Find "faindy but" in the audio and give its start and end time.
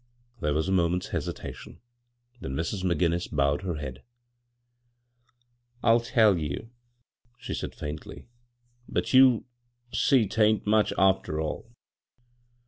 7.73-9.13